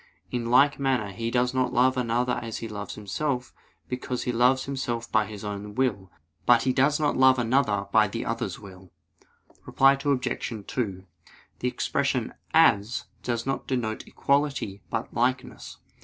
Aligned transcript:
In 0.31 0.47
like 0.49 0.79
manner 0.79 1.11
he 1.11 1.29
does 1.29 1.53
not 1.53 1.71
love 1.73 1.95
another 1.95 2.39
as 2.41 2.57
he 2.57 2.67
loves 2.67 2.95
himself, 2.95 3.53
because 3.87 4.23
he 4.23 4.31
loves 4.31 4.63
himself 4.65 5.11
by 5.11 5.27
his 5.27 5.43
own 5.45 5.75
will; 5.75 6.11
but 6.47 6.63
he 6.63 6.73
does 6.73 6.99
not 6.99 7.15
love 7.15 7.37
another 7.37 7.85
by 7.91 8.07
the 8.07 8.25
other's 8.25 8.57
will. 8.59 8.89
Reply 9.63 9.95
Obj. 10.03 10.65
2: 10.65 11.05
The 11.59 11.67
expression 11.67 12.33
"as" 12.51 13.03
does 13.21 13.45
not 13.45 13.67
denote 13.67 14.07
equality, 14.07 14.81
but 14.89 15.13
likeness. 15.13 15.77